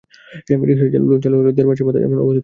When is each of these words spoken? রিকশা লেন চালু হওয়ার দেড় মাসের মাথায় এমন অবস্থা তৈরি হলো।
রিকশা 0.67 0.85
লেন 0.85 1.03
চালু 1.23 1.35
হওয়ার 1.35 1.55
দেড় 1.55 1.67
মাসের 1.67 1.85
মাথায় 1.87 2.03
এমন 2.03 2.17
অবস্থা 2.17 2.25
তৈরি 2.25 2.27
হলো। 2.27 2.39